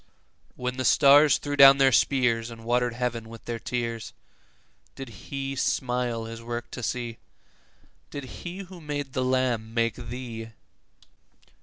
When 0.55 0.77
the 0.77 0.83
stars 0.83 1.37
threw 1.37 1.55
down 1.55 1.77
their 1.77 1.91
spears, 1.91 2.49
And 2.49 2.65
water'd 2.65 2.95
heaven 2.95 3.29
with 3.29 3.45
their 3.45 3.59
tears, 3.59 4.13
Did 4.95 5.09
He 5.29 5.55
smile 5.55 6.25
His 6.25 6.41
work 6.41 6.71
to 6.71 6.81
see? 6.81 7.19
Did 8.09 8.23
He 8.23 8.61
who 8.63 8.81
made 8.81 9.13
the 9.13 9.23
lamb 9.23 9.75
make 9.75 9.93
thee? 9.93 10.53